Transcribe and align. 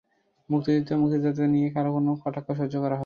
মুক্তিযুদ্ধ 0.49 0.89
এবং 0.89 1.01
মুক্তিযোদ্ধাদের 1.01 1.49
নিয়ে 1.49 1.67
কারও 1.69 1.91
কোনো 1.91 2.11
কটাক্ষ 2.23 2.47
সহ্য 2.51 2.75
করা 2.75 2.87
হবে 2.87 2.89
না। 2.89 2.99